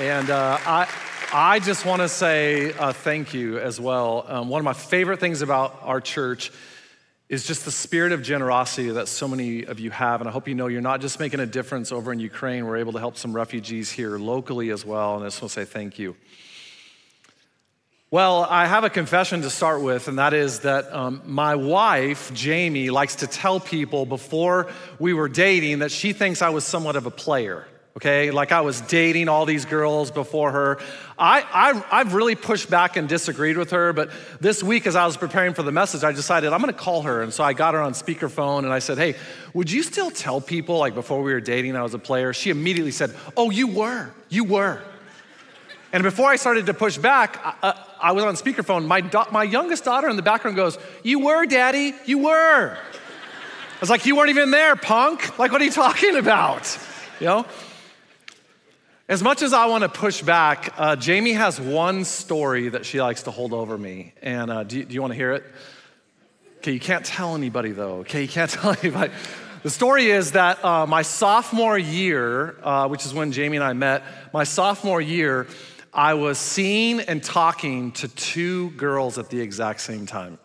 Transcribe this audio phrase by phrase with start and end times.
[0.00, 0.88] And uh, I,
[1.30, 4.24] I just want to say uh, thank you as well.
[4.26, 6.50] Um, one of my favorite things about our church
[7.28, 10.22] is just the spirit of generosity that so many of you have.
[10.22, 12.64] And I hope you know you're not just making a difference over in Ukraine.
[12.64, 15.16] We're able to help some refugees here locally as well.
[15.16, 16.16] And I just want to say thank you.
[18.10, 22.32] Well, I have a confession to start with, and that is that um, my wife,
[22.32, 26.96] Jamie, likes to tell people before we were dating that she thinks I was somewhat
[26.96, 28.30] of a player, okay?
[28.30, 30.78] Like I was dating all these girls before her.
[31.18, 35.06] I, I, have really pushed back and disagreed with her, but this week as I
[35.06, 37.22] was preparing for the message, I decided I'm gonna call her.
[37.22, 39.16] And so I got her on speakerphone and I said, Hey,
[39.54, 42.32] would you still tell people, like before we were dating, I was a player?
[42.32, 44.80] She immediately said, Oh, you were, you were.
[45.92, 48.86] And before I started to push back, I, uh, I was on speakerphone.
[48.86, 52.76] My, do- my youngest daughter in the background goes, You were, Daddy, you were.
[52.76, 55.38] I was like, You weren't even there, punk.
[55.38, 56.78] Like, what are you talking about?
[57.18, 57.46] You know?
[59.10, 63.02] As much as I want to push back, uh, Jamie has one story that she
[63.02, 64.14] likes to hold over me.
[64.22, 65.42] And uh, do, you, do you want to hear it?
[66.58, 67.96] Okay, you can't tell anybody though.
[68.02, 69.12] Okay, you can't tell anybody.
[69.64, 73.72] The story is that uh, my sophomore year, uh, which is when Jamie and I
[73.72, 75.48] met, my sophomore year,
[75.92, 80.38] I was seeing and talking to two girls at the exact same time.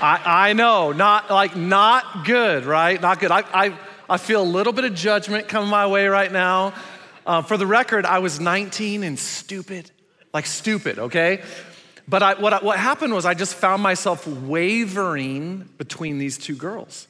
[0.00, 2.98] I, I know, not like not good, right?
[2.98, 3.30] Not good.
[3.30, 3.78] I, I,
[4.10, 6.74] I feel a little bit of judgment coming my way right now.
[7.24, 9.90] Uh, for the record, I was 19 and stupid,
[10.34, 11.42] like stupid, okay?
[12.08, 16.56] But I, what, I, what happened was I just found myself wavering between these two
[16.56, 17.06] girls.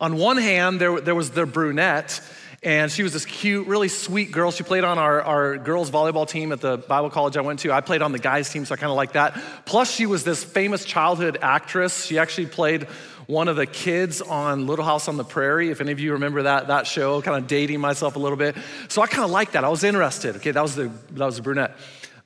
[0.00, 2.20] On one hand, there, there was the brunette,
[2.62, 4.50] and she was this cute, really sweet girl.
[4.50, 7.72] She played on our, our girls' volleyball team at the Bible college I went to.
[7.72, 9.38] I played on the guys' team, so I kind of like that.
[9.66, 12.06] Plus, she was this famous childhood actress.
[12.06, 12.86] She actually played
[13.26, 15.70] one of the kids on Little House on the Prairie.
[15.70, 18.56] If any of you remember that, that show, kind of dating myself a little bit.
[18.88, 19.64] So I kind of liked that.
[19.64, 20.36] I was interested.
[20.36, 21.76] Okay, that was the, that was the brunette.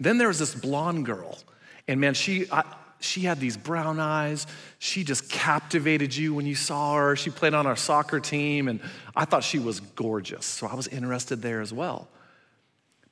[0.00, 1.38] Then there was this blonde girl.
[1.86, 2.64] And man, she, I,
[3.00, 4.46] she had these brown eyes.
[4.78, 7.16] She just captivated you when you saw her.
[7.16, 8.80] She played on our soccer team, and
[9.14, 10.44] I thought she was gorgeous.
[10.44, 12.08] So I was interested there as well.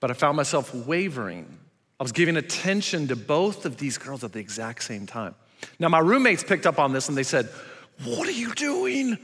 [0.00, 1.58] But I found myself wavering.
[1.98, 5.34] I was giving attention to both of these girls at the exact same time.
[5.78, 7.48] Now, my roommates picked up on this and they said,
[8.04, 9.18] What are you doing?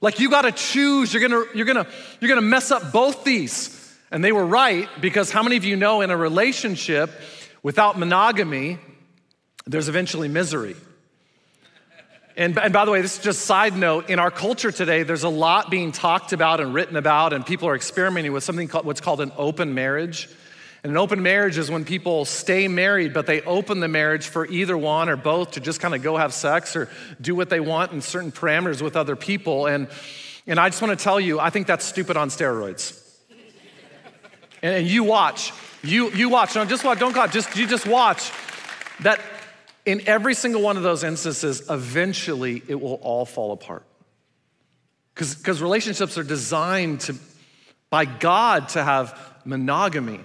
[0.00, 1.12] Like, you gotta choose.
[1.12, 1.86] You're gonna, you're gonna,
[2.20, 3.72] you're gonna mess up both these.
[4.10, 7.10] And they were right because how many of you know in a relationship
[7.62, 8.78] without monogamy,
[9.66, 10.76] there's eventually misery.
[12.36, 14.10] And, and by the way, this is just side note.
[14.10, 17.68] In our culture today, there's a lot being talked about and written about, and people
[17.68, 20.28] are experimenting with something called what's called an open marriage.
[20.86, 24.46] And an open marriage is when people stay married, but they open the marriage for
[24.46, 26.88] either one or both to just kind of go have sex or
[27.20, 29.66] do what they want in certain parameters with other people.
[29.66, 29.88] And,
[30.46, 33.02] and I just want to tell you, I think that's stupid on steroids.
[34.62, 35.52] and, and you watch,
[35.82, 38.30] you, you watch, no, just watch, don't clap, just, you just watch
[39.00, 39.18] that
[39.86, 43.82] in every single one of those instances, eventually it will all fall apart.
[45.16, 47.16] Because relationships are designed to,
[47.90, 50.20] by God to have monogamy.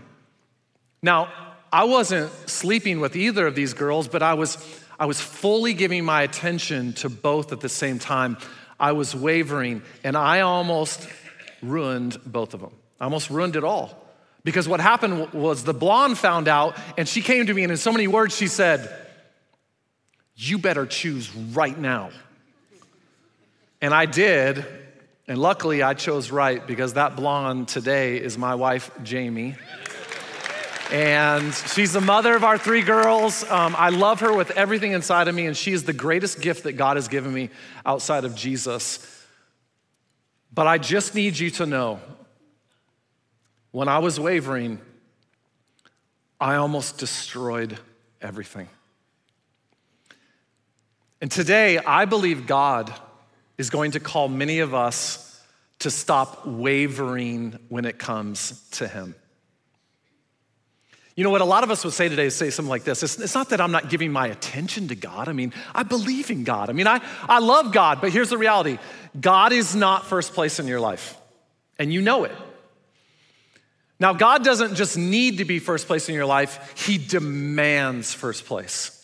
[1.01, 1.31] Now,
[1.71, 4.57] I wasn't sleeping with either of these girls, but I was,
[4.99, 8.37] I was fully giving my attention to both at the same time.
[8.79, 11.07] I was wavering, and I almost
[11.61, 12.73] ruined both of them.
[12.99, 13.97] I almost ruined it all.
[14.43, 17.77] Because what happened was the blonde found out, and she came to me, and in
[17.77, 18.95] so many words, she said,
[20.35, 22.09] you better choose right now.
[23.81, 24.65] And I did,
[25.27, 29.55] and luckily I chose right because that blonde today is my wife, Jamie.
[30.91, 33.49] And she's the mother of our three girls.
[33.49, 36.63] Um, I love her with everything inside of me, and she is the greatest gift
[36.63, 37.49] that God has given me
[37.85, 39.25] outside of Jesus.
[40.53, 42.01] But I just need you to know
[43.71, 44.81] when I was wavering,
[46.41, 47.77] I almost destroyed
[48.21, 48.67] everything.
[51.21, 52.93] And today, I believe God
[53.57, 55.41] is going to call many of us
[55.79, 59.15] to stop wavering when it comes to Him.
[61.15, 63.03] You know what a lot of us would say today is say something like this.
[63.03, 65.27] It's, it's, not that I'm not giving my attention to God.
[65.27, 66.69] I mean, I believe in God.
[66.69, 68.77] I mean, I, I love God, but here's the reality
[69.19, 71.17] God is not first place in your life,
[71.77, 72.35] and you know it.
[73.99, 78.45] Now, God doesn't just need to be first place in your life, He demands first
[78.45, 78.97] place.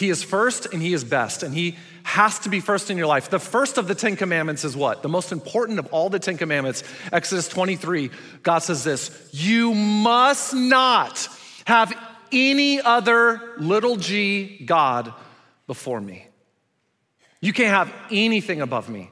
[0.00, 3.06] He is first and he is best, and he has to be first in your
[3.06, 3.28] life.
[3.28, 5.02] The first of the Ten Commandments is what?
[5.02, 6.82] The most important of all the Ten Commandments,
[7.12, 8.10] Exodus 23,
[8.42, 11.28] God says this You must not
[11.66, 11.92] have
[12.32, 15.12] any other little g God
[15.66, 16.26] before me.
[17.42, 19.10] You can't have anything above me.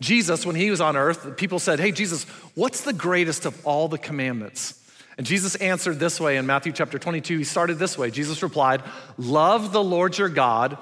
[0.00, 2.24] Jesus, when he was on earth, people said, Hey, Jesus,
[2.54, 4.80] what's the greatest of all the commandments?
[5.16, 7.38] And Jesus answered this way in Matthew chapter 22.
[7.38, 8.10] He started this way.
[8.10, 8.82] Jesus replied,
[9.16, 10.78] Love the Lord your God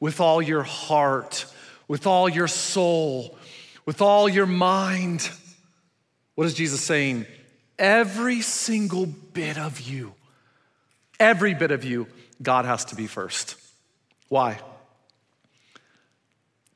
[0.00, 1.46] with all your heart,
[1.86, 3.38] with all your soul,
[3.84, 5.30] with all your mind.
[6.34, 7.26] What is Jesus saying?
[7.78, 10.14] Every single bit of you,
[11.20, 12.06] every bit of you,
[12.40, 13.56] God has to be first.
[14.28, 14.58] Why?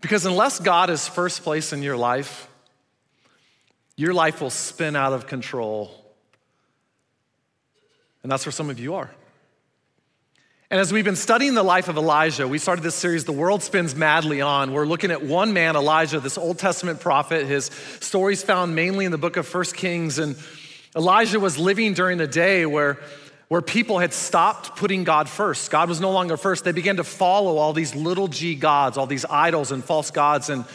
[0.01, 2.49] Because unless God is first place in your life,
[3.97, 5.98] your life will spin out of control.
[8.29, 9.11] And that's where some of you are.
[10.71, 13.63] And as we've been studying the life of Elijah, we started this series, The World
[13.63, 14.75] Spins Madly On.
[14.75, 17.47] We're looking at one man, Elijah, this Old Testament prophet.
[17.47, 17.71] His
[18.01, 20.19] stories found mainly in the book of First Kings.
[20.19, 20.37] And
[20.95, 23.01] Elijah was living during a day where,
[23.49, 25.71] where people had stopped putting God first.
[25.71, 26.65] God was no longer first.
[26.65, 30.51] They began to follow all these little g gods, all these idols and false gods.
[30.51, 30.67] And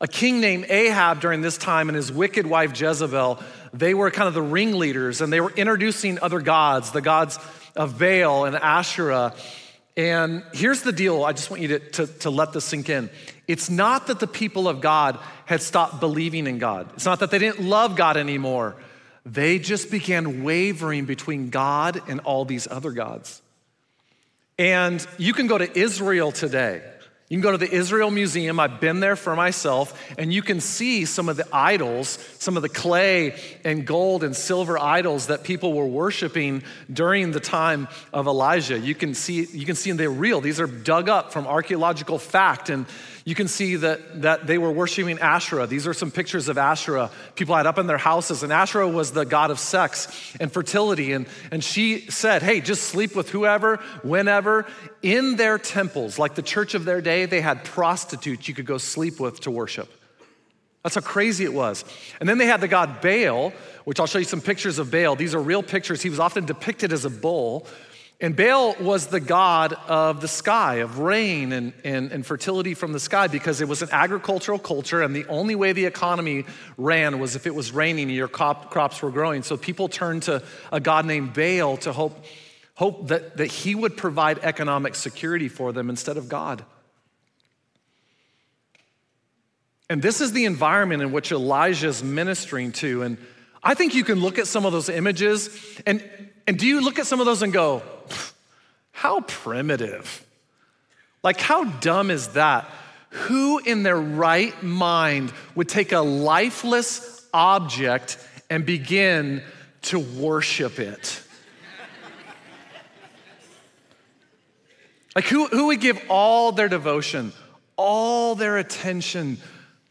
[0.00, 3.40] a king named Ahab during this time and his wicked wife Jezebel,
[3.72, 7.38] they were kind of the ringleaders and they were introducing other gods, the gods
[7.76, 9.34] of Baal and Asherah.
[9.96, 13.10] And here's the deal I just want you to, to, to, let this sink in.
[13.46, 17.30] It's not that the people of God had stopped believing in God, it's not that
[17.30, 18.76] they didn't love God anymore.
[19.26, 23.42] They just began wavering between God and all these other gods.
[24.58, 26.82] And you can go to Israel today
[27.28, 30.60] you can go to the Israel Museum, I've been there for myself, and you can
[30.60, 35.42] see some of the idols, some of the clay and gold and silver idols that
[35.42, 38.78] people were worshiping during the time of Elijah.
[38.78, 40.40] You can see, you can see them, they're real.
[40.40, 42.86] These are dug up from archaeological fact, and
[43.28, 45.66] you can see that, that they were worshiping Asherah.
[45.66, 48.42] These are some pictures of Asherah people had up in their houses.
[48.42, 51.12] And Asherah was the god of sex and fertility.
[51.12, 54.64] And, and she said, hey, just sleep with whoever, whenever.
[55.02, 58.78] In their temples, like the church of their day, they had prostitutes you could go
[58.78, 59.92] sleep with to worship.
[60.82, 61.84] That's how crazy it was.
[62.20, 63.52] And then they had the god Baal,
[63.84, 65.16] which I'll show you some pictures of Baal.
[65.16, 66.00] These are real pictures.
[66.00, 67.66] He was often depicted as a bull.
[68.20, 72.92] And Baal was the god of the sky, of rain and, and, and, fertility from
[72.92, 76.44] the sky, because it was an agricultural culture, and the only way the economy
[76.76, 79.44] ran was if it was raining and your crop, crops were growing.
[79.44, 80.42] So people turned to
[80.72, 82.24] a god named Baal to hope,
[82.74, 86.64] hope that, that he would provide economic security for them instead of God.
[89.88, 93.04] And this is the environment in which Elijah is ministering to.
[93.04, 93.16] And
[93.62, 95.50] I think you can look at some of those images,
[95.86, 96.02] and,
[96.48, 97.82] and do you look at some of those and go,
[98.90, 100.24] how primitive.
[101.22, 102.66] Like, how dumb is that?
[103.10, 108.16] Who in their right mind would take a lifeless object
[108.48, 109.42] and begin
[109.82, 111.22] to worship it?
[115.14, 117.34] like, who, who would give all their devotion,
[117.76, 119.36] all their attention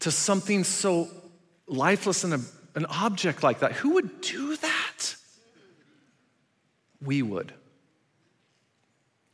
[0.00, 1.06] to something so
[1.68, 2.40] lifeless and a,
[2.74, 3.74] an object like that?
[3.74, 5.14] Who would do that?
[7.02, 7.52] We would.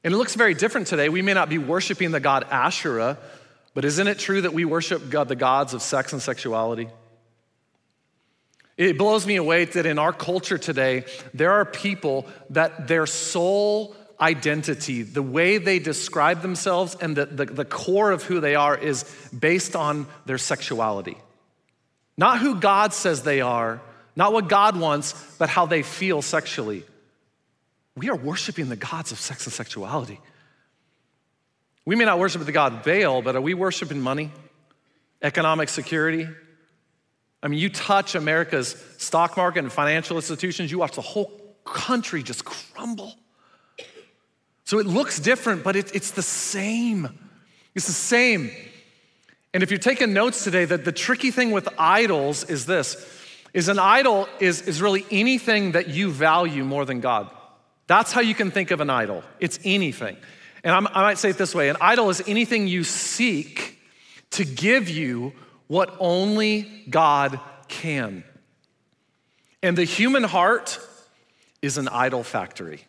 [0.02, 1.08] And it looks very different today.
[1.08, 3.19] We may not be worshiping the god Asherah,
[3.72, 6.88] but isn't it true that we worship God, the gods of sex and sexuality?
[8.76, 13.96] It blows me away that in our culture today, there are people that their sole
[14.20, 18.76] identity, the way they describe themselves, and the, the, the core of who they are
[18.76, 19.05] is
[19.37, 21.16] based on their sexuality.
[22.16, 23.81] Not who God says they are,
[24.16, 26.85] not what God wants, but how they feel sexually
[27.96, 30.20] we are worshiping the gods of sex and sexuality.
[31.84, 34.32] We may not worship the god Baal, but are we worshiping money,
[35.22, 36.28] economic security?
[37.42, 41.30] I mean, you touch America's stock market and financial institutions, you watch the whole
[41.64, 43.14] country just crumble.
[44.64, 47.18] So it looks different, but it, it's the same.
[47.74, 48.50] It's the same.
[49.52, 52.96] And if you're taking notes today, that the tricky thing with idols is this
[53.52, 57.30] is an idol is, is really anything that you value more than God.
[57.87, 59.23] That's how you can think of an idol.
[59.41, 60.17] It's anything.
[60.62, 63.79] And I'm, i might say it this way an idol is anything you seek
[64.31, 65.33] to give you
[65.67, 67.38] what only God
[67.69, 68.25] can.
[69.62, 70.79] And the human heart
[71.62, 72.85] is an idol factory.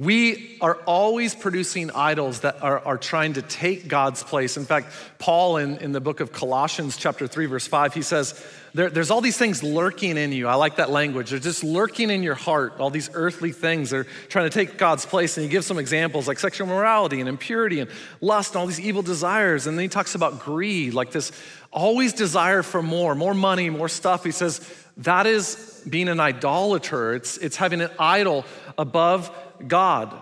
[0.00, 4.56] We are always producing idols that are, are trying to take God's place.
[4.56, 8.40] In fact, Paul in, in the book of Colossians, chapter 3, verse 5, he says,
[8.74, 10.46] there, There's all these things lurking in you.
[10.46, 11.30] I like that language.
[11.30, 13.90] They're just lurking in your heart, all these earthly things.
[13.90, 15.36] They're trying to take God's place.
[15.36, 17.90] And he gives some examples like sexual morality and impurity and
[18.20, 19.66] lust and all these evil desires.
[19.66, 21.32] And then he talks about greed, like this
[21.72, 24.22] always desire for more, more money, more stuff.
[24.22, 24.60] He says,
[24.98, 28.44] that is being an idolater, it's, it's having an idol
[28.76, 29.30] above
[29.66, 30.14] God.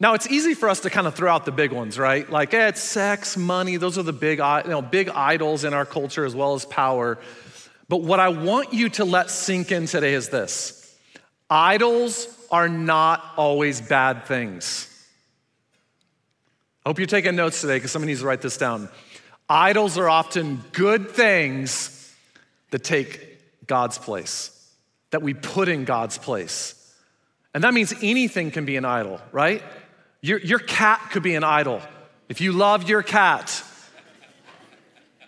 [0.00, 2.28] Now, it's easy for us to kind of throw out the big ones, right?
[2.28, 5.86] Like, eh, it's sex, money, those are the big, you know, big idols in our
[5.86, 7.18] culture as well as power.
[7.88, 10.96] But what I want you to let sink in today is this
[11.48, 14.90] idols are not always bad things.
[16.84, 18.88] I hope you're taking notes today because someone needs to write this down.
[19.48, 22.14] Idols are often good things
[22.70, 24.50] that take God's place,
[25.10, 26.83] that we put in God's place.
[27.54, 29.62] And that means anything can be an idol, right?
[30.20, 31.80] Your, your cat could be an idol.
[32.28, 33.62] If you love your cat,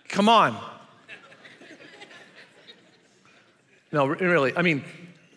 [0.09, 0.57] come on.
[3.91, 4.83] No, really, I mean,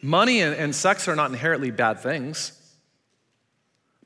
[0.02, 2.56] money and, and sex are not inherently bad things.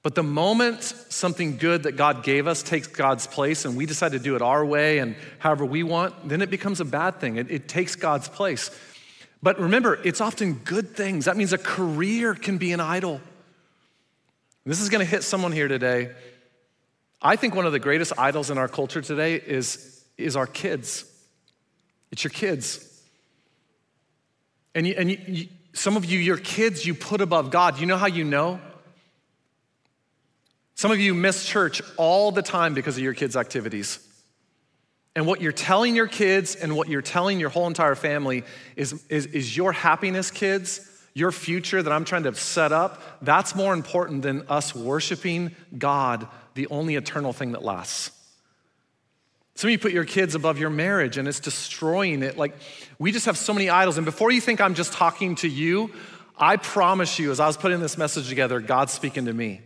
[0.03, 4.12] But the moment something good that God gave us takes God's place and we decide
[4.12, 7.37] to do it our way and however we want, then it becomes a bad thing.
[7.37, 8.71] It, it takes God's place.
[9.45, 11.27] But remember, it's often good things.
[11.27, 13.21] That means a career can be an idol.
[14.65, 16.13] This is gonna hit someone here today.
[17.21, 21.05] I think one of the greatest idols in our culture today is, is our kids.
[22.11, 22.89] It's your kids.
[24.75, 27.79] And, you, and you, you, some of you, your kids, you put above God.
[27.79, 28.59] You know how you know?
[30.75, 33.99] Some of you miss church all the time because of your kids' activities.
[35.16, 38.44] And what you're telling your kids and what you're telling your whole entire family
[38.75, 43.54] is, is, is your happiness, kids, your future that I'm trying to set up, that's
[43.54, 48.11] more important than us worshiping God, the only eternal thing that lasts.
[49.54, 52.37] Some of you put your kids above your marriage and it's destroying it.
[52.37, 52.56] Like,
[52.99, 53.97] we just have so many idols.
[53.97, 55.92] And before you think I'm just talking to you,
[56.37, 59.61] I promise you, as I was putting this message together, God's speaking to me.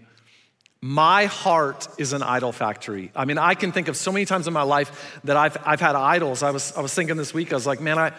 [0.80, 3.10] My heart is an idol factory.
[3.16, 5.80] I mean, I can think of so many times in my life that I've, I've
[5.80, 6.42] had idols.
[6.42, 8.12] I was, I was thinking this week, I was like, man, I,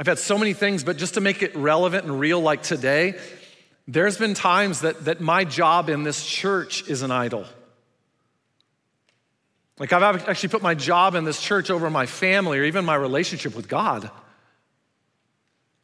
[0.00, 3.18] I've had so many things, but just to make it relevant and real, like today,
[3.86, 7.46] there's been times that, that my job in this church is an idol.
[9.78, 12.96] Like I've actually put my job in this church over my family or even my
[12.96, 14.10] relationship with God.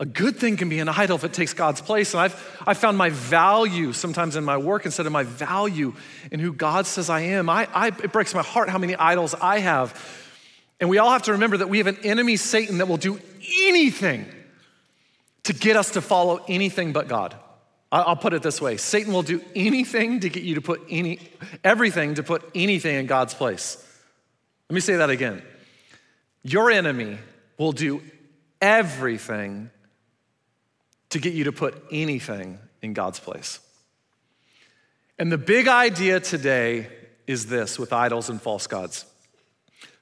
[0.01, 2.15] A good thing can be an idol if it takes God's place.
[2.15, 5.95] And I've, I've found my value sometimes in my work instead of my value
[6.33, 7.49] in who God says I am.
[7.49, 9.97] I, I, it breaks my heart how many idols I have.
[10.81, 13.21] And we all have to remember that we have an enemy, Satan, that will do
[13.63, 14.27] anything
[15.45, 17.37] to get us to follow anything but God.
[17.93, 21.21] I'll put it this way Satan will do anything to get you to put any,
[21.63, 23.77] everything to put anything in God's place.
[24.69, 25.43] Let me say that again.
[26.43, 27.19] Your enemy
[27.57, 28.03] will do
[28.61, 29.71] everything
[31.14, 33.61] to get you to put anything in God's place.
[35.16, 36.88] And the big idea today
[37.28, 39.06] is this with idols and false gods.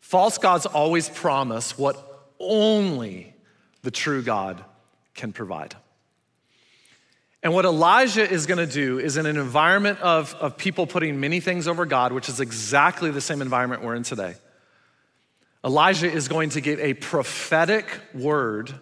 [0.01, 3.35] False gods always promise what only
[3.83, 4.65] the true God
[5.15, 5.77] can provide.
[7.43, 11.41] And what Elijah is gonna do is in an environment of, of people putting many
[11.41, 14.37] things over God, which is exactly the same environment we're in today,
[15.63, 18.73] Elijah is going to give a prophetic word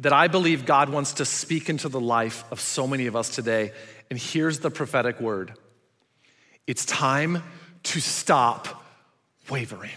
[0.00, 3.28] that I believe God wants to speak into the life of so many of us
[3.28, 3.72] today.
[4.10, 5.54] And here's the prophetic word
[6.66, 7.42] it's time
[7.84, 8.84] to stop
[9.48, 9.90] wavering.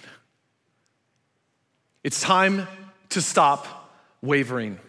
[2.04, 2.68] It's time
[3.10, 3.92] to stop
[4.22, 4.80] wavering.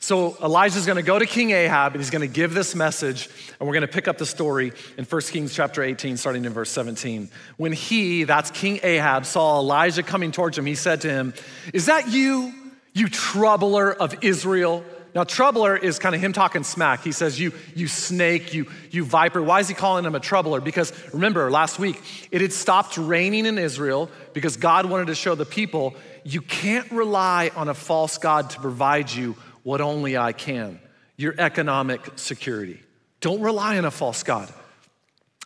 [0.00, 3.28] So Elijah's gonna go to King Ahab and he's gonna give this message,
[3.60, 6.70] and we're gonna pick up the story in 1 Kings chapter 18, starting in verse
[6.70, 7.30] 17.
[7.56, 11.34] When he, that's King Ahab, saw Elijah coming towards him, he said to him,
[11.72, 12.52] Is that you,
[12.92, 14.84] you troubler of Israel?
[15.14, 17.04] Now, troubler is kind of him talking smack.
[17.04, 19.42] He says, You, you snake, you, you viper.
[19.42, 20.60] Why is he calling him a troubler?
[20.60, 25.34] Because remember, last week, it had stopped raining in Israel because God wanted to show
[25.34, 25.94] the people
[26.24, 30.80] you can't rely on a false God to provide you what only I can
[31.16, 32.80] your economic security.
[33.20, 34.52] Don't rely on a false God.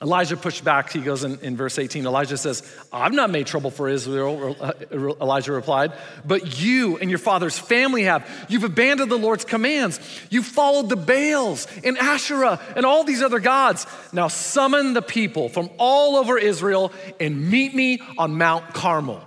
[0.03, 0.93] Elijah pushed back.
[0.93, 2.05] He goes in, in verse 18.
[2.05, 2.63] Elijah says,
[2.93, 8.03] I've not made trouble for Israel, uh, Elijah replied, but you and your father's family
[8.03, 8.29] have.
[8.51, 9.99] You've abandoned the Lord's commands.
[10.29, 13.87] You followed the Baals and Asherah and all these other gods.
[14.13, 19.25] Now summon the people from all over Israel and meet me on Mount Carmel.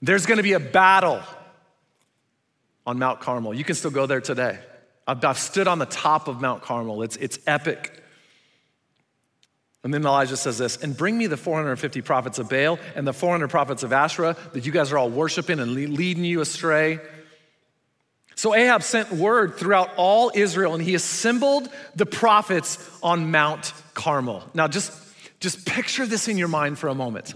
[0.00, 1.20] There's gonna be a battle
[2.86, 3.52] on Mount Carmel.
[3.52, 4.60] You can still go there today.
[5.08, 7.98] I've, I've stood on the top of Mount Carmel, it's, it's epic.
[9.84, 13.12] And then Elijah says this, and bring me the 450 prophets of Baal and the
[13.12, 17.00] 400 prophets of Asherah that you guys are all worshiping and leading you astray.
[18.36, 24.44] So Ahab sent word throughout all Israel and he assembled the prophets on Mount Carmel.
[24.54, 24.92] Now just,
[25.40, 27.34] just picture this in your mind for a moment.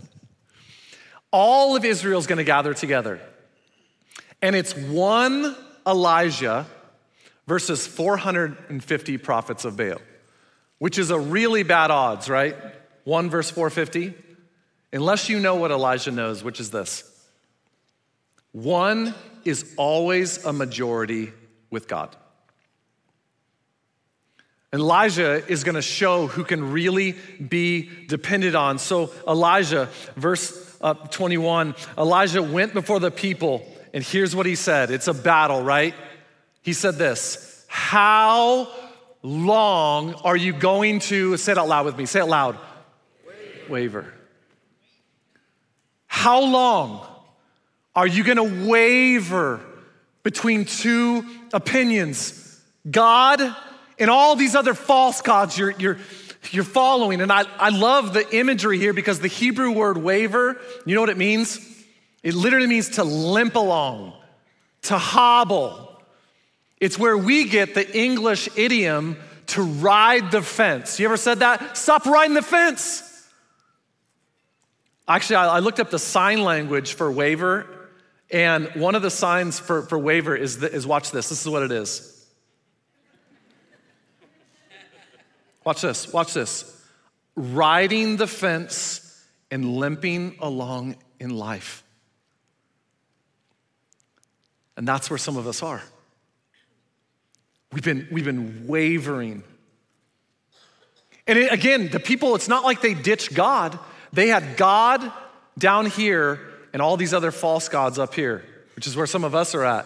[1.32, 3.20] All of Israel is going to gather together.
[4.40, 6.66] And it's one Elijah
[7.46, 10.00] versus 450 prophets of Baal.
[10.78, 12.56] Which is a really bad odds, right?
[13.04, 14.14] 1 verse 450.
[14.92, 17.04] Unless you know what Elijah knows, which is this
[18.52, 19.14] one
[19.44, 21.32] is always a majority
[21.70, 22.16] with God.
[24.72, 27.16] Elijah is going to show who can really
[27.46, 28.78] be depended on.
[28.78, 34.90] So, Elijah, verse uh, 21, Elijah went before the people, and here's what he said
[34.90, 35.94] it's a battle, right?
[36.62, 38.68] He said this How
[39.26, 42.56] long are you going to, say it out loud with me, say it loud,
[43.26, 43.68] waver.
[43.68, 44.14] waver.
[46.06, 47.04] How long
[47.96, 49.60] are you going to waver
[50.22, 52.62] between two opinions?
[52.88, 53.40] God
[53.98, 55.98] and all these other false gods you're, you're,
[56.52, 57.20] you're following.
[57.20, 61.10] And I, I love the imagery here because the Hebrew word waver, you know what
[61.10, 61.58] it means?
[62.22, 64.12] It literally means to limp along,
[64.82, 65.85] to hobble.
[66.80, 69.16] It's where we get the English idiom
[69.48, 71.00] to ride the fence.
[71.00, 71.76] You ever said that?
[71.76, 73.02] Stop riding the fence.
[75.08, 77.66] Actually, I looked up the sign language for waver,
[78.30, 81.28] and one of the signs for, for waver is, the, is watch this.
[81.28, 82.12] This is what it is.
[85.64, 86.72] Watch this, watch this.
[87.36, 91.84] Riding the fence and limping along in life.
[94.76, 95.82] And that's where some of us are.
[97.76, 99.42] We've been, we've been wavering.
[101.26, 103.78] And it, again, the people, it's not like they ditched God.
[104.14, 105.12] They had God
[105.58, 106.40] down here
[106.72, 108.42] and all these other false gods up here,
[108.76, 109.84] which is where some of us are at.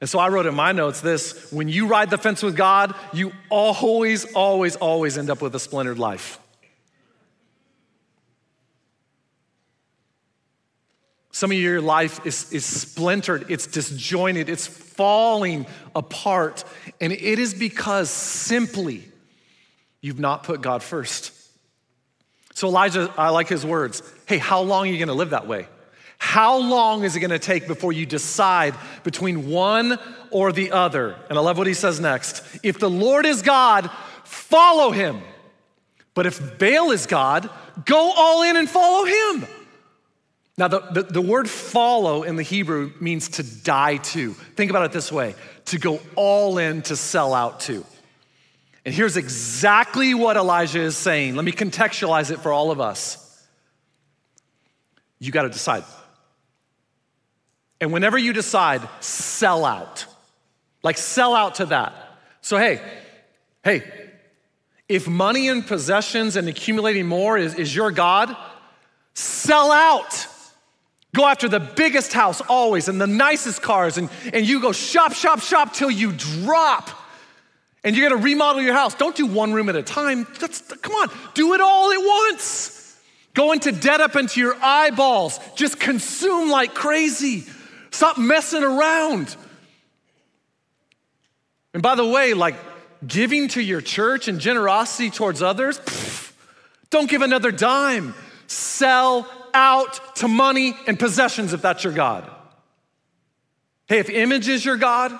[0.00, 2.94] And so I wrote in my notes this when you ride the fence with God,
[3.12, 6.38] you always, always, always end up with a splintered life.
[11.36, 16.64] Some of your life is, is splintered, it's disjointed, it's falling apart.
[16.98, 19.04] And it is because simply
[20.00, 21.32] you've not put God first.
[22.54, 24.02] So Elijah, I like his words.
[24.24, 25.68] Hey, how long are you gonna live that way?
[26.16, 28.74] How long is it gonna take before you decide
[29.04, 29.98] between one
[30.30, 31.16] or the other?
[31.28, 32.42] And I love what he says next.
[32.62, 33.90] If the Lord is God,
[34.24, 35.20] follow him.
[36.14, 37.50] But if Baal is God,
[37.84, 39.46] go all in and follow him.
[40.58, 44.32] Now, the, the, the, word follow in the Hebrew means to die to.
[44.32, 45.34] Think about it this way
[45.66, 47.84] to go all in, to sell out to.
[48.86, 51.36] And here's exactly what Elijah is saying.
[51.36, 53.22] Let me contextualize it for all of us.
[55.18, 55.84] You got to decide.
[57.78, 60.06] And whenever you decide, sell out.
[60.82, 61.92] Like, sell out to that.
[62.40, 62.80] So, hey,
[63.62, 63.82] hey,
[64.88, 68.34] if money and possessions and accumulating more is, is your God,
[69.12, 70.28] sell out.
[71.16, 75.14] Go after the biggest house always and the nicest cars, and, and you go shop,
[75.14, 76.90] shop, shop till you drop.
[77.82, 78.94] And you're gonna remodel your house.
[78.94, 80.26] Don't do one room at a time.
[80.38, 83.00] That's, come on, do it all at once.
[83.32, 85.40] Go into debt up into your eyeballs.
[85.54, 87.44] Just consume like crazy.
[87.92, 89.34] Stop messing around.
[91.72, 92.56] And by the way, like
[93.06, 96.32] giving to your church and generosity towards others, pff,
[96.90, 98.14] don't give another dime.
[98.48, 102.30] Sell out to money and possessions if that's your God.
[103.88, 105.18] Hey, if image is your God,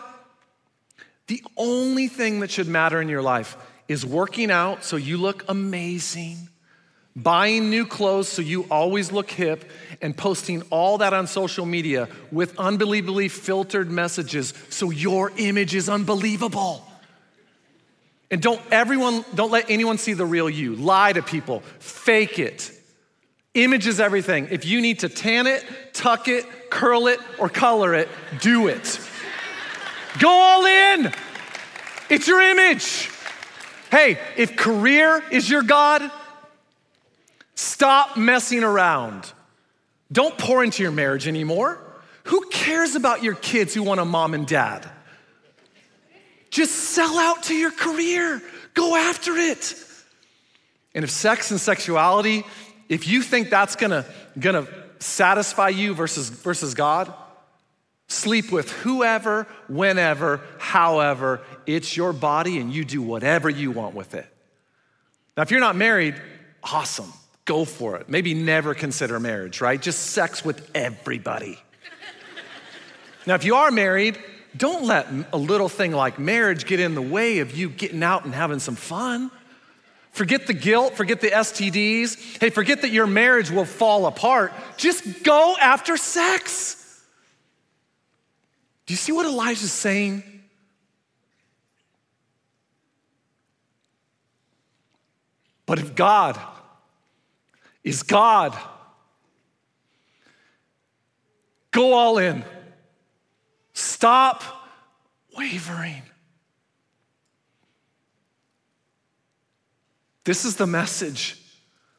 [1.26, 3.56] the only thing that should matter in your life
[3.88, 6.48] is working out so you look amazing
[7.16, 9.64] buying new clothes so you always look hip,
[10.02, 15.88] and posting all that on social media with unbelievably filtered messages so your image is
[15.88, 16.86] unbelievable.
[18.30, 20.74] And don't everyone, don't let anyone see the real you.
[20.74, 22.70] Lie to people, fake it.
[23.56, 24.48] Image is everything.
[24.50, 28.08] If you need to tan it, tuck it, curl it, or color it,
[28.40, 29.00] do it.
[30.20, 31.12] Go all in.
[32.08, 33.10] It's your image.
[33.90, 36.10] Hey, if career is your God,
[37.56, 39.32] Stop messing around.
[40.12, 41.80] Don't pour into your marriage anymore.
[42.24, 44.88] Who cares about your kids who want a mom and dad?
[46.50, 48.42] Just sell out to your career,
[48.74, 49.74] go after it.
[50.94, 52.44] And if sex and sexuality,
[52.88, 54.04] if you think that's gonna,
[54.38, 54.66] gonna
[54.98, 57.12] satisfy you versus, versus God,
[58.08, 61.40] sleep with whoever, whenever, however.
[61.66, 64.26] It's your body and you do whatever you want with it.
[65.36, 66.14] Now, if you're not married,
[66.62, 67.12] awesome
[67.46, 68.08] go for it.
[68.08, 69.80] Maybe never consider marriage, right?
[69.80, 71.58] Just sex with everybody.
[73.26, 74.18] now, if you are married,
[74.56, 78.24] don't let a little thing like marriage get in the way of you getting out
[78.24, 79.30] and having some fun.
[80.16, 82.40] Forget the guilt, forget the STDs.
[82.40, 84.54] Hey, forget that your marriage will fall apart.
[84.78, 87.04] Just go after sex.
[88.86, 90.22] Do you see what Elijah's saying?
[95.66, 96.40] But if God
[97.84, 98.56] is God,
[101.72, 102.42] go all in.
[103.74, 104.42] Stop
[105.36, 106.04] wavering.
[110.26, 111.40] This is the message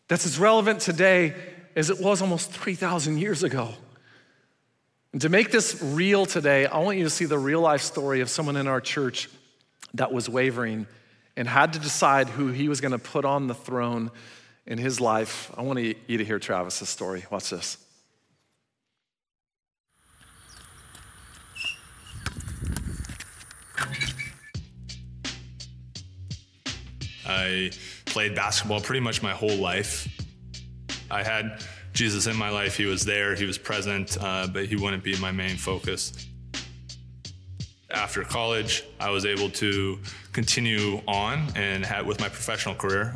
[0.09, 1.33] that's as relevant today
[1.77, 3.73] as it was almost 3,000 years ago.
[5.13, 8.19] And to make this real today, I want you to see the real life story
[8.19, 9.29] of someone in our church
[9.93, 10.87] that was wavering
[11.37, 14.11] and had to decide who he was going to put on the throne
[14.65, 15.49] in his life.
[15.57, 17.23] I want you to hear Travis's story.
[17.31, 17.77] Watch this.
[27.25, 27.71] I
[28.17, 30.07] played basketball pretty much my whole life.
[31.11, 31.61] I had
[31.93, 32.75] Jesus in my life.
[32.75, 36.25] He was there, he was present, uh, but he wouldn't be my main focus.
[37.91, 39.99] After college, I was able to
[40.33, 43.13] continue on and had with my professional career.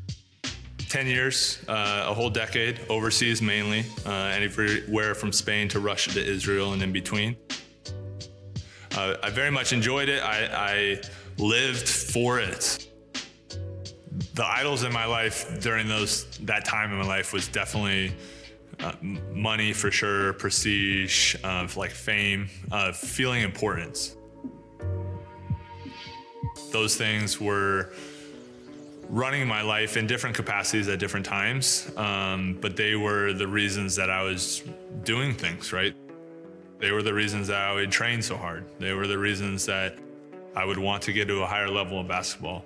[0.77, 6.23] 10 years, uh, a whole decade, overseas mainly, uh, anywhere from Spain to Russia to
[6.23, 7.35] Israel and in between.
[8.95, 10.21] Uh, I very much enjoyed it.
[10.21, 11.01] I, I
[11.39, 12.90] lived for it
[14.33, 18.13] the idols in my life during those that time in my life was definitely
[18.79, 18.93] uh,
[19.33, 24.15] money for sure, prestige, uh, like fame, uh, feeling importance.
[26.71, 27.91] Those things were
[29.09, 33.95] running my life in different capacities at different times, um, but they were the reasons
[33.97, 34.63] that I was
[35.03, 35.93] doing things, right?
[36.79, 38.65] They were the reasons that I would train so hard.
[38.79, 39.99] They were the reasons that
[40.55, 42.65] I would want to get to a higher level of basketball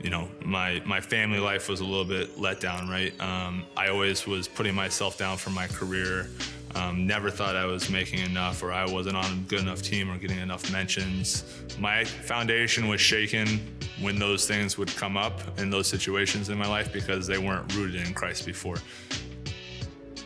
[0.00, 3.18] you know, my my family life was a little bit let down, right?
[3.20, 6.28] Um, I always was putting myself down for my career.
[6.74, 10.10] Um, never thought I was making enough, or I wasn't on a good enough team,
[10.10, 11.44] or getting enough mentions.
[11.78, 13.60] My foundation was shaken
[14.00, 17.74] when those things would come up in those situations in my life because they weren't
[17.74, 18.76] rooted in Christ before.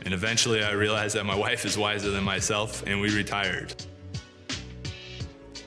[0.04, 3.74] And eventually, I realized that my wife is wiser than myself, and we retired.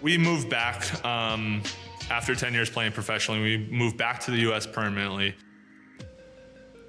[0.01, 1.03] We moved back.
[1.05, 1.63] Um,
[2.09, 5.35] after 10 years playing professionally, we moved back to the US permanently.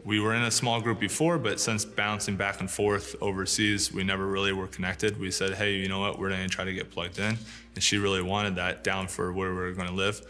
[0.05, 4.05] We were in a small group before, but since bouncing back and forth overseas, we
[4.05, 5.18] never really were connected.
[5.18, 7.38] We said, hey, you know what, we're gonna try to get plugged in.
[7.74, 10.20] And she really wanted that down for where we were gonna live.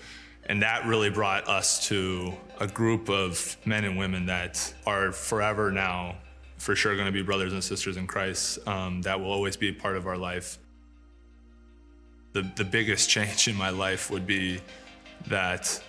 [0.46, 5.72] And that really brought us to a group of men and women that are forever
[5.72, 6.16] now,
[6.56, 9.74] for sure, gonna be brothers and sisters in Christ, um, that will always be a
[9.74, 10.58] part of our life
[12.34, 14.60] the, the biggest change in my life would be
[15.28, 15.82] that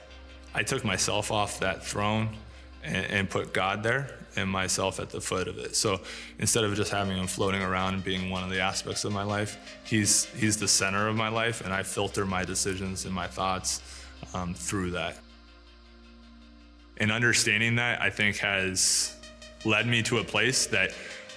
[0.54, 2.30] I took myself off that throne
[2.82, 5.76] and, and, put God there and myself at the foot of it.
[5.76, 6.00] So
[6.40, 9.24] instead of just having him floating around and being one of the aspects of my
[9.24, 13.28] life, he's, he's the center of my life, and I filter my decisions and my
[13.28, 13.82] thoughts
[14.34, 15.18] um, through that.
[16.98, 19.16] And understanding that, I think, has
[19.66, 20.92] led me to a place that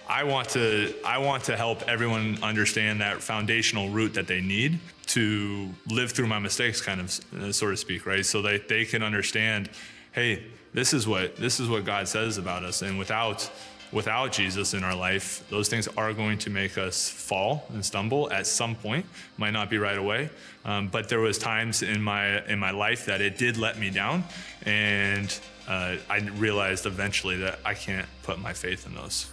[0.08, 4.78] I want to I want to help everyone understand that foundational root that they need
[5.08, 8.24] to live through my mistakes, kind of uh, so to speak, right?
[8.24, 9.70] So they they can understand,
[10.12, 13.50] hey, this is what this is what God says about us, and without
[13.90, 18.30] without Jesus in our life, those things are going to make us fall and stumble
[18.30, 19.06] at some point.
[19.38, 20.28] Might not be right away,
[20.64, 23.90] um, but there was times in my in my life that it did let me
[23.90, 24.24] down,
[24.66, 29.30] and uh, I realized eventually that I can't put my faith in those.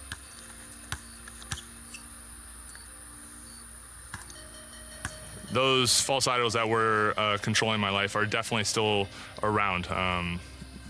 [5.56, 9.08] Those false idols that were uh, controlling my life are definitely still
[9.42, 9.90] around.
[9.90, 10.38] Um,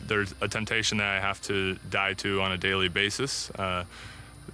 [0.08, 3.48] there's a temptation that I have to die to on a daily basis.
[3.50, 3.84] Uh,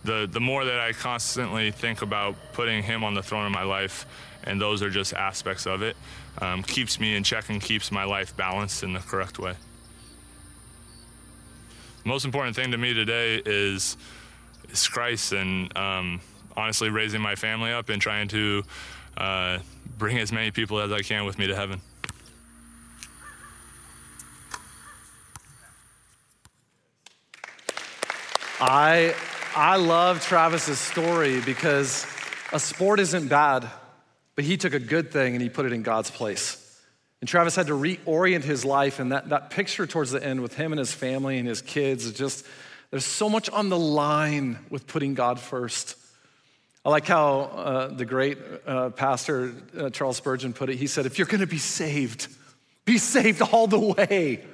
[0.05, 3.63] the the more that I constantly think about putting Him on the throne of my
[3.63, 4.05] life,
[4.45, 5.97] and those are just aspects of it,
[6.43, 9.55] um, keeps me in check and keeps my life balanced in the correct way.
[12.03, 13.97] The most important thing to me today is
[14.71, 16.21] is Christ and um,
[16.55, 18.63] honestly raising my family up and trying to
[19.17, 19.59] uh,
[19.99, 21.81] bring as many people as I can with me to heaven.
[28.61, 29.15] I,
[29.57, 32.07] I love Travis's story because
[32.53, 33.69] a sport isn't bad,
[34.37, 36.59] but he took a good thing and he put it in God's place.
[37.21, 40.55] And Travis had to reorient his life, and that, that picture towards the end with
[40.55, 42.45] him and his family and his kids just,
[42.91, 45.97] there's so much on the line with putting God first.
[46.85, 50.77] I like how uh, the great uh, pastor uh, Charles Spurgeon put it.
[50.77, 52.29] He said, If you're gonna be saved,
[52.85, 54.45] be saved all the way,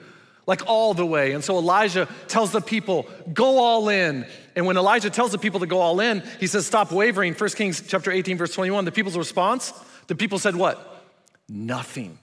[0.47, 1.33] like all the way.
[1.33, 4.27] And so Elijah tells the people, Go all in.
[4.55, 7.33] And when Elijah tells the people to go all in, he says, Stop wavering.
[7.33, 8.85] 1 Kings chapter 18, verse 21.
[8.85, 9.73] The people's response,
[10.09, 11.03] the people said, What?
[11.49, 12.19] Nothing.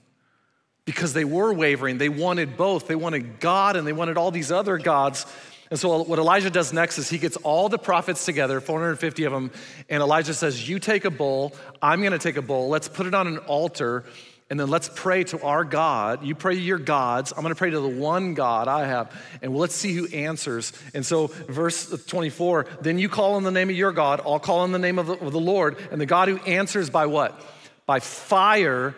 [0.84, 1.98] because they were wavering.
[1.98, 2.86] They wanted both.
[2.86, 5.26] They wanted God and they wanted all these other gods.
[5.70, 9.32] And so, what Elijah does next is he gets all the prophets together, 450 of
[9.32, 9.50] them,
[9.88, 13.14] and Elijah says, You take a bull, I'm gonna take a bull, let's put it
[13.14, 14.04] on an altar,
[14.48, 16.24] and then let's pray to our God.
[16.24, 19.56] You pray to your gods, I'm gonna pray to the one God I have, and
[19.56, 20.72] let's see who answers.
[20.94, 24.60] And so, verse 24, then you call on the name of your God, I'll call
[24.60, 27.40] on the name of the, of the Lord, and the God who answers by what?
[27.86, 28.94] By fire,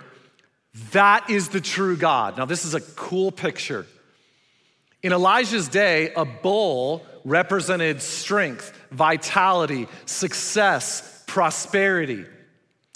[0.92, 2.36] that is the true God.
[2.36, 3.86] Now, this is a cool picture.
[5.02, 12.24] In Elijah's day, a bull represented strength, vitality, success, prosperity.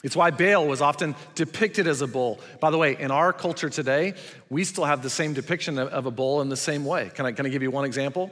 [0.02, 2.40] It's why Baal was often depicted as a bull.
[2.58, 4.14] By the way, in our culture today,
[4.50, 7.10] we still have the same depiction of a bull in the same way.
[7.14, 8.30] Can I, can I give you one example?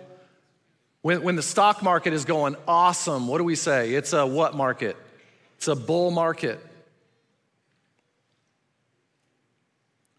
[1.03, 3.95] When, when the stock market is going awesome, what do we say?
[3.95, 4.97] It's a what market?
[5.59, 6.59] It's a bull market.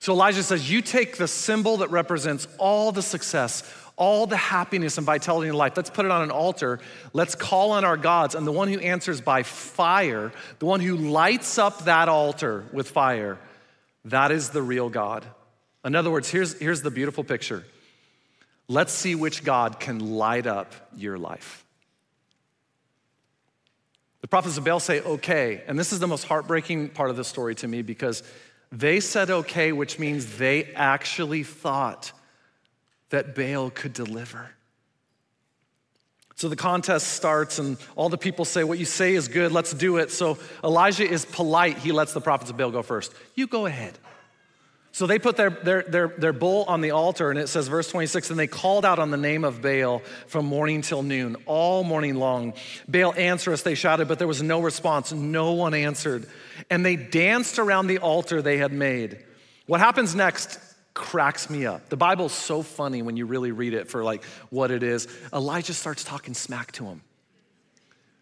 [0.02, 3.64] So Elijah says, You take the symbol that represents all the success,
[3.96, 5.78] all the happiness and vitality in life.
[5.78, 6.80] Let's put it on an altar.
[7.14, 8.34] Let's call on our gods.
[8.34, 12.90] And the one who answers by fire, the one who lights up that altar with
[12.90, 13.38] fire,
[14.06, 15.24] that is the real God.
[15.86, 17.64] In other words, here's, here's the beautiful picture.
[18.68, 21.64] Let's see which God can light up your life.
[24.22, 25.64] The prophets of Baal say, okay.
[25.68, 28.24] And this is the most heartbreaking part of the story to me because
[28.72, 32.12] they said okay, which means they actually thought
[33.10, 34.52] that Baal could deliver.
[36.36, 39.74] So the contest starts, and all the people say, What you say is good, let's
[39.74, 40.10] do it.
[40.10, 41.78] So Elijah is polite.
[41.78, 43.14] He lets the prophets of Baal go first.
[43.36, 43.98] You go ahead.
[44.94, 47.90] So they put their, their, their, their bull on the altar, and it says, verse
[47.90, 51.84] 26, and they called out on the name of Baal from morning till noon, all
[51.84, 52.54] morning long.
[52.90, 55.14] Baal, answer us, they shouted, but there was no response.
[55.14, 56.28] No one answered.
[56.70, 59.24] And they danced around the altar they had made.
[59.66, 60.60] What happens next
[60.94, 61.88] cracks me up.
[61.88, 65.08] The Bible's so funny when you really read it for like what it is.
[65.32, 67.02] Elijah starts talking smack to him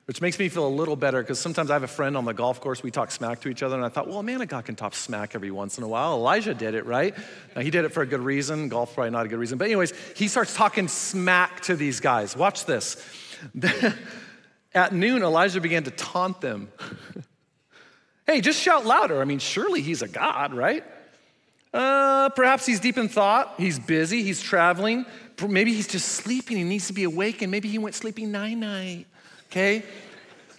[0.09, 2.33] which makes me feel a little better because sometimes I have a friend on the
[2.33, 4.47] golf course, we talk smack to each other, and I thought, well, a man of
[4.47, 6.15] God can talk smack every once in a while.
[6.15, 7.15] Elijah did it, right?
[7.55, 8.69] Now, he did it for a good reason.
[8.69, 9.59] Golf, probably not a good reason.
[9.59, 12.35] But, anyways, he starts talking smack to these guys.
[12.35, 13.05] Watch this.
[14.73, 16.69] At noon, Elijah began to taunt them.
[18.25, 19.21] hey, just shout louder.
[19.21, 20.83] I mean, surely he's a God, right?
[21.71, 23.53] Uh, perhaps he's deep in thought.
[23.59, 24.23] He's busy.
[24.23, 25.05] He's traveling.
[25.39, 26.57] Maybe he's just sleeping.
[26.57, 27.51] He needs to be awakened.
[27.51, 29.05] maybe he went sleeping night night
[29.49, 29.83] okay?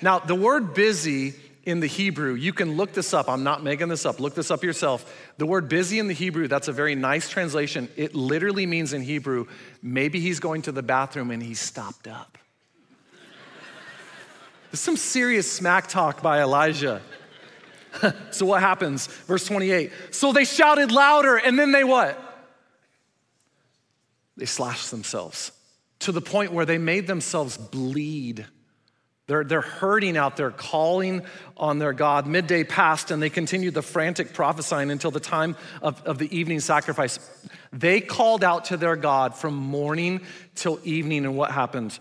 [0.03, 3.29] Now, the word busy in the Hebrew, you can look this up.
[3.29, 4.19] I'm not making this up.
[4.19, 5.31] Look this up yourself.
[5.37, 7.89] The word busy in the Hebrew, that's a very nice translation.
[7.97, 9.47] It literally means in Hebrew,
[9.83, 12.39] maybe he's going to the bathroom and he stopped up.
[14.71, 17.03] There's some serious smack talk by Elijah.
[18.31, 19.07] so what happens?
[19.07, 19.91] Verse 28.
[20.13, 22.19] So they shouted louder and then they what?
[24.37, 25.53] They slashed themselves
[26.01, 28.47] to the point where they made themselves bleed.
[29.31, 31.23] They're, they're hurting out there, calling
[31.57, 32.27] on their God.
[32.27, 36.59] Midday passed, and they continued the frantic prophesying until the time of, of the evening
[36.59, 37.21] sacrifice.
[37.73, 40.23] They called out to their God from morning
[40.57, 41.97] till evening, and what happened?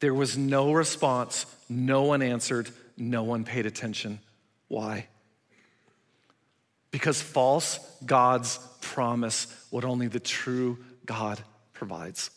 [0.00, 4.18] There was no response, no one answered, no one paid attention.
[4.68, 5.06] Why?
[6.90, 11.40] Because false gods promise what only the true God
[11.72, 12.28] provides.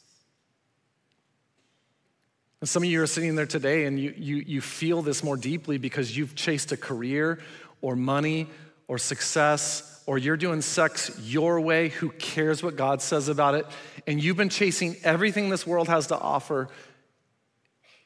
[2.63, 5.35] And some of you are sitting there today and you, you, you feel this more
[5.35, 7.41] deeply because you've chased a career
[7.81, 8.47] or money
[8.87, 11.89] or success or you're doing sex your way.
[11.89, 13.65] Who cares what God says about it?
[14.07, 16.69] And you've been chasing everything this world has to offer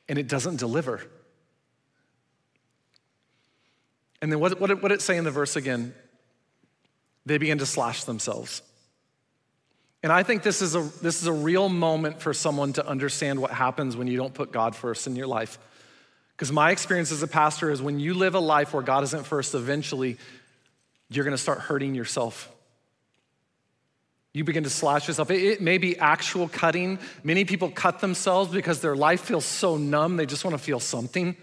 [0.10, 1.04] and it doesn't deliver.
[4.24, 5.94] And then what, what, what it say in the verse again?
[7.28, 8.64] They begin to slash themselves.
[10.04, 13.42] And I think this is, a, this is a real moment for someone to understand
[13.42, 15.58] what happens when you don't put God first in your life.
[16.36, 19.26] Because my experience as a pastor is when you live a life where God isn't
[19.26, 20.18] first, eventually
[21.10, 22.52] you're gonna start hurting yourself.
[24.34, 25.32] You begin to slash yourself.
[25.32, 27.00] It, it may be actual cutting.
[27.24, 31.36] Many people cut themselves because their life feels so numb, they just wanna feel something.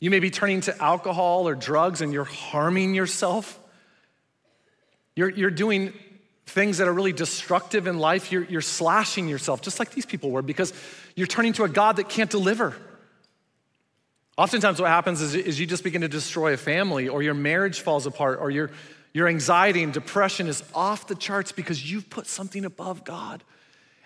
[0.00, 3.58] You may be turning to alcohol or drugs and you're harming yourself.
[5.14, 5.92] You're, you're doing
[6.48, 10.30] things that are really destructive in life, you're, you're slashing yourself, just like these people
[10.30, 10.72] were, because
[11.14, 12.74] you're turning to a God that can't deliver.
[14.36, 17.80] Oftentimes, what happens is, is you just begin to destroy a family, or your marriage
[17.80, 18.70] falls apart, or your,
[19.12, 23.42] your anxiety and depression is off the charts because you've put something above God.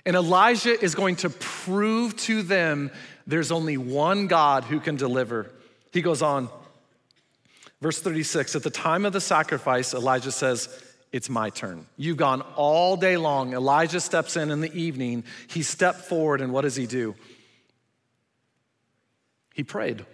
[0.05, 2.90] And Elijah is going to prove to them
[3.26, 5.50] there's only one God who can deliver.
[5.92, 6.48] He goes on,
[7.81, 11.87] verse 36 At the time of the sacrifice, Elijah says, it's my turn.
[11.98, 13.53] You've gone all day long.
[13.53, 15.25] Elijah steps in in the evening.
[15.46, 17.14] He stepped forward, and what does he do?
[19.55, 20.07] He prayed.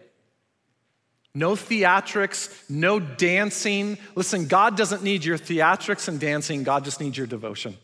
[1.34, 3.96] No theatrics, no dancing.
[4.16, 7.76] Listen, God doesn't need your theatrics and dancing, God just needs your devotion.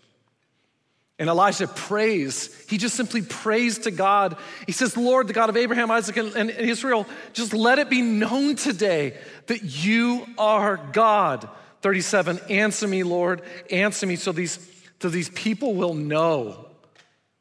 [1.17, 2.53] And Elijah prays.
[2.69, 4.37] He just simply prays to God.
[4.67, 8.57] He says, Lord, the God of Abraham, Isaac, and Israel, just let it be known
[8.57, 11.49] today that you are God.
[11.85, 14.59] 37, answer me, Lord, answer me, so these,
[15.03, 16.65] so these people will know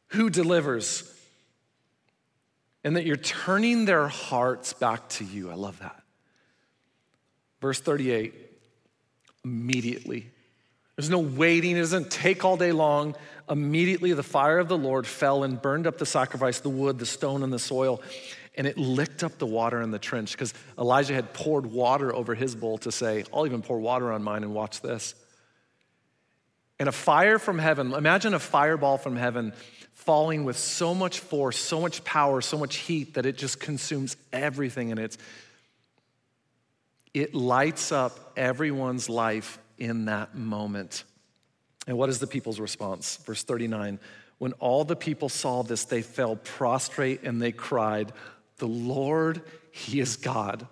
[0.07, 1.09] who delivers
[2.83, 5.49] and that you're turning their hearts back to you.
[5.49, 6.03] I love that.
[7.61, 8.33] Verse 38,
[9.45, 10.27] immediately.
[10.97, 13.15] There's no waiting, it doesn't take all day long.
[13.49, 17.05] Immediately, the fire of the Lord fell and burned up the sacrifice, the wood, the
[17.05, 18.01] stone, and the soil
[18.55, 22.35] and it licked up the water in the trench because Elijah had poured water over
[22.35, 25.15] his bowl to say, I'll even pour water on mine and watch this.
[26.79, 29.53] And a fire from heaven, imagine a fireball from heaven
[29.93, 34.17] falling with so much force, so much power, so much heat that it just consumes
[34.31, 35.17] everything in it.
[37.13, 41.03] It lights up everyone's life in that moment.
[41.87, 43.17] And what is the people's response?
[43.17, 43.99] Verse 39
[44.39, 48.11] When all the people saw this, they fell prostrate and they cried,
[48.57, 50.67] the Lord, He is God.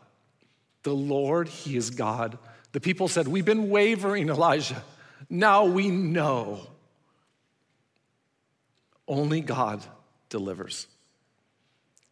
[0.84, 2.38] The Lord, He is God.
[2.72, 4.84] The people said, We've been wavering, Elijah.
[5.30, 6.68] Now we know.
[9.08, 9.84] Only God
[10.30, 10.88] delivers.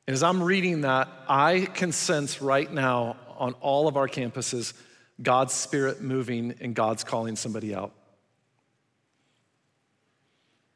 [0.08, 4.74] And as I'm reading that, I can sense right now on all of our campuses
[5.22, 7.92] God's Spirit moving and God's calling somebody out.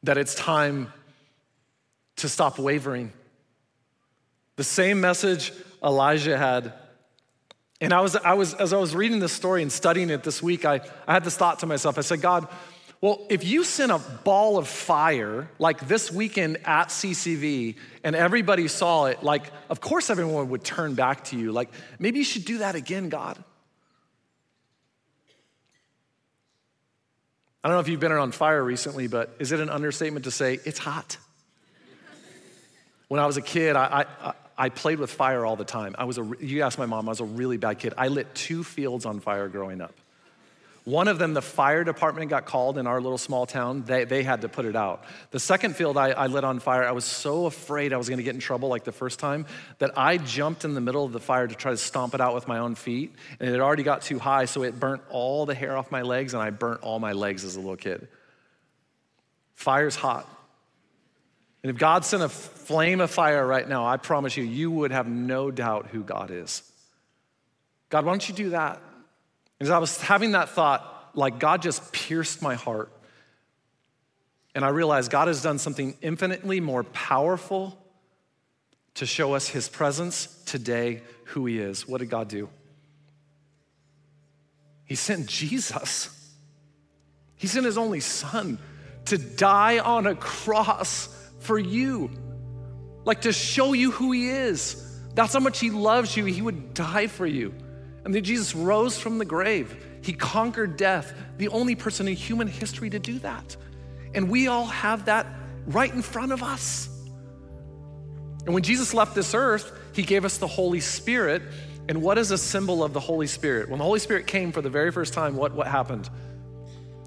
[0.02, 0.92] That it's time
[2.16, 3.12] to stop wavering
[4.56, 6.72] the same message Elijah had.
[7.80, 10.42] And I was, I was, as I was reading this story and studying it this
[10.42, 11.98] week, I, I had this thought to myself.
[11.98, 12.48] I said, God,
[13.00, 18.66] well, if you sent a ball of fire like this weekend at CCV and everybody
[18.68, 21.52] saw it, like, of course everyone would turn back to you.
[21.52, 23.36] Like, maybe you should do that again, God.
[27.62, 30.30] I don't know if you've been around fire recently, but is it an understatement to
[30.30, 31.18] say it's hot?
[33.08, 35.94] When I was a kid, I, I, I played with fire all the time.
[35.98, 37.94] I was a, you ask my mom, I was a really bad kid.
[37.96, 39.94] I lit two fields on fire growing up.
[40.84, 43.84] One of them, the fire department got called in our little small town.
[43.84, 45.04] They, they had to put it out.
[45.30, 48.22] The second field I, I lit on fire, I was so afraid I was gonna
[48.22, 49.46] get in trouble like the first time
[49.78, 52.34] that I jumped in the middle of the fire to try to stomp it out
[52.34, 53.14] with my own feet.
[53.40, 56.34] And it already got too high, so it burnt all the hair off my legs,
[56.34, 58.06] and I burnt all my legs as a little kid.
[59.54, 60.28] Fire's hot.
[61.64, 64.92] And if God sent a flame of fire right now, I promise you, you would
[64.92, 66.62] have no doubt who God is.
[67.88, 68.82] God, why don't you do that?
[69.60, 72.92] As I was having that thought, like God just pierced my heart.
[74.54, 77.78] And I realized God has done something infinitely more powerful
[78.96, 81.88] to show us his presence today, who he is.
[81.88, 82.50] What did God do?
[84.84, 86.10] He sent Jesus.
[87.36, 88.58] He sent his only son
[89.06, 91.08] to die on a cross
[91.44, 92.10] for you,
[93.04, 94.80] like to show you who He is.
[95.14, 96.24] That's how much He loves you.
[96.24, 97.54] He would die for you.
[98.04, 99.98] And then Jesus rose from the grave.
[100.02, 103.56] He conquered death, the only person in human history to do that.
[104.14, 105.26] And we all have that
[105.66, 106.88] right in front of us.
[108.44, 111.42] And when Jesus left this earth, He gave us the Holy Spirit.
[111.88, 113.68] And what is a symbol of the Holy Spirit?
[113.68, 116.08] When the Holy Spirit came for the very first time, what, what happened?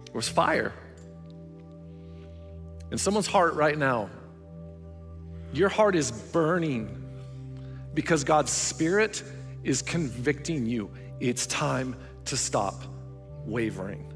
[0.08, 0.73] It was fire.
[2.91, 4.10] In someone's heart right now,
[5.58, 7.04] your heart is burning
[7.93, 9.24] because God's Spirit
[9.63, 10.91] is convicting you.
[11.20, 12.84] It's time to stop
[13.46, 14.13] wavering.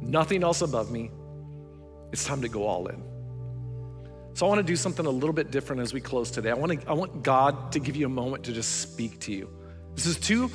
[0.00, 1.10] Nothing else above me.
[2.12, 3.02] It's time to go all in.
[4.34, 6.50] So I want to do something a little bit different as we close today.
[6.50, 9.32] I want, to, I want God to give you a moment to just speak to
[9.32, 9.48] you.
[9.94, 10.50] This is too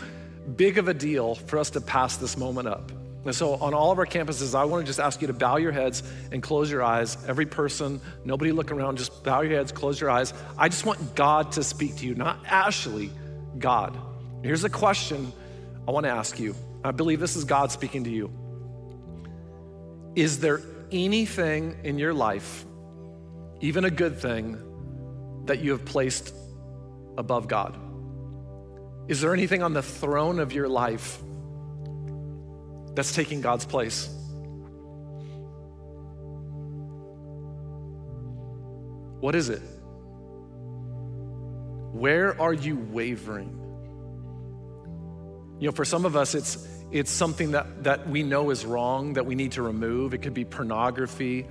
[0.55, 2.91] big of a deal for us to pass this moment up.
[3.23, 5.57] And so, on all of our campuses, I want to just ask you to bow
[5.57, 7.17] your heads and close your eyes.
[7.27, 10.33] Every person, nobody look around, just bow your heads, close your eyes.
[10.57, 13.11] I just want God to speak to you, not Ashley,
[13.59, 13.95] God.
[14.43, 15.31] Here's a question
[15.87, 16.55] I want to ask you.
[16.83, 18.31] I believe this is God speaking to you.
[20.15, 22.65] Is there anything in your life,
[23.59, 24.57] even a good thing,
[25.45, 26.33] that you have placed
[27.19, 27.77] above God?
[29.07, 31.21] Is there anything on the throne of your life?
[32.93, 34.09] That's taking God's place.
[39.19, 39.61] What is it?
[41.93, 43.57] Where are you wavering?
[45.59, 49.13] You know, for some of us, it's it's something that, that we know is wrong
[49.13, 50.13] that we need to remove.
[50.13, 51.47] It could be pornography.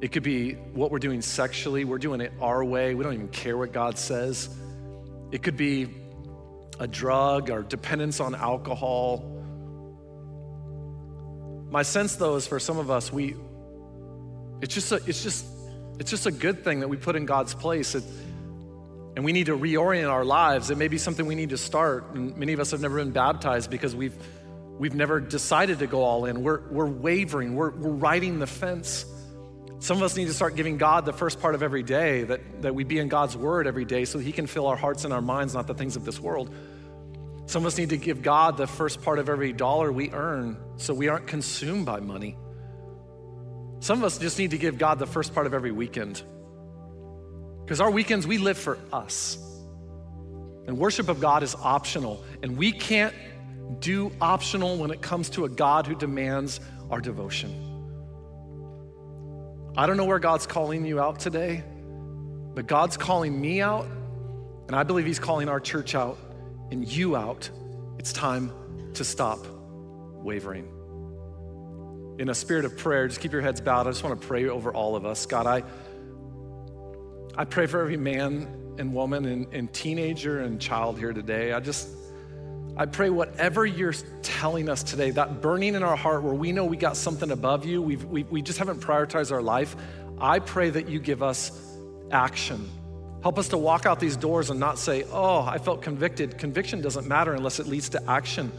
[0.00, 1.84] It could be what we're doing sexually.
[1.84, 2.94] We're doing it our way.
[2.94, 4.48] We don't even care what God says.
[5.32, 5.88] It could be
[6.78, 9.33] a drug or dependence on alcohol.
[11.74, 13.34] My sense though is for some of us, we
[14.60, 15.44] it's just a, it's just
[15.98, 17.96] it's just a good thing that we put in God's place.
[17.96, 18.04] It,
[19.16, 20.70] and we need to reorient our lives.
[20.70, 22.14] It may be something we need to start.
[22.14, 24.14] And many of us have never been baptized because we've
[24.78, 26.44] we've never decided to go all in.
[26.44, 29.04] We're we're wavering, we're we're riding the fence.
[29.80, 32.62] Some of us need to start giving God the first part of every day, that,
[32.62, 35.12] that we be in God's word every day so He can fill our hearts and
[35.12, 36.54] our minds, not the things of this world.
[37.46, 40.56] Some of us need to give God the first part of every dollar we earn
[40.76, 42.36] so we aren't consumed by money.
[43.80, 46.22] Some of us just need to give God the first part of every weekend.
[47.64, 49.36] Because our weekends, we live for us.
[50.66, 52.24] And worship of God is optional.
[52.42, 53.14] And we can't
[53.80, 57.72] do optional when it comes to a God who demands our devotion.
[59.76, 61.64] I don't know where God's calling you out today,
[62.54, 63.86] but God's calling me out,
[64.68, 66.16] and I believe He's calling our church out
[66.70, 67.50] and you out.
[67.98, 68.52] It's time
[68.94, 69.46] to stop
[70.22, 70.68] wavering
[72.18, 73.86] in a spirit of prayer, just keep your heads bowed.
[73.86, 75.26] I just want to pray over all of us.
[75.26, 75.62] God, I,
[77.36, 81.52] I pray for every man and woman and, and teenager and child here today.
[81.52, 81.88] I just,
[82.76, 86.64] I pray whatever you're telling us today, that burning in our heart where we know
[86.64, 89.74] we got something above you, we've, we, we just haven't prioritized our life,
[90.18, 91.50] I pray that you give us
[92.12, 92.68] action.
[93.24, 96.36] Help us to walk out these doors and not say, oh, I felt convicted.
[96.36, 98.52] Conviction doesn't matter unless it leads to action.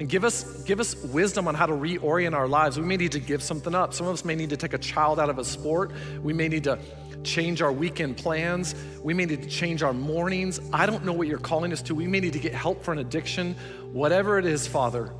[0.00, 2.80] And give us, give us wisdom on how to reorient our lives.
[2.80, 3.94] We may need to give something up.
[3.94, 5.92] Some of us may need to take a child out of a sport.
[6.20, 6.80] We may need to
[7.22, 8.74] change our weekend plans.
[9.04, 10.58] We may need to change our mornings.
[10.72, 11.94] I don't know what you're calling us to.
[11.94, 13.54] We may need to get help for an addiction.
[13.92, 15.14] Whatever it is, Father,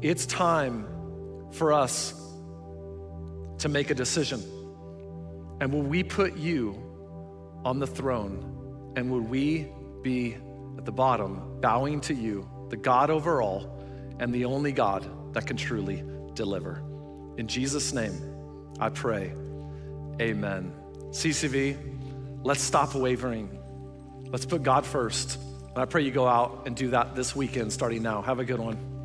[0.00, 0.86] it's time
[1.52, 2.14] for us
[3.58, 4.40] to make a decision.
[5.60, 6.85] And will we put you
[7.66, 8.92] on the throne?
[8.96, 9.68] And would we
[10.00, 10.36] be
[10.78, 13.76] at the bottom, bowing to you, the God over all?
[14.18, 16.02] and the only God that can truly
[16.34, 16.82] deliver.
[17.36, 18.14] In Jesus' name,
[18.80, 19.32] I pray.
[20.20, 20.72] Amen.
[21.10, 21.76] CCV,
[22.42, 23.58] let's stop wavering.
[24.30, 25.38] Let's put God first.
[25.68, 28.22] And I pray you go out and do that this weekend starting now.
[28.22, 28.95] Have a good one.